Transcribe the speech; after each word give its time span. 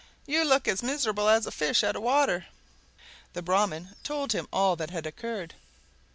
You 0.25 0.43
look 0.43 0.67
as 0.67 0.81
miserable 0.81 1.29
as 1.29 1.45
a 1.45 1.51
fish 1.51 1.83
out 1.83 1.95
of 1.95 2.01
water!" 2.01 2.47
The 3.33 3.43
Brahman 3.43 3.95
told 4.03 4.31
him 4.31 4.47
all 4.51 4.75
that 4.77 4.89
had 4.89 5.05
occurred. 5.05 5.53